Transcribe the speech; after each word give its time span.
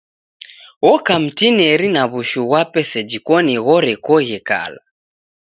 Oka 0.93 1.13
mtineri 1.23 1.87
na 1.95 2.03
wushu 2.11 2.41
ghwape 2.49 2.81
seji 2.91 3.19
koni 3.27 3.53
ghorekoghe 3.65 4.39
kala. 4.47 4.81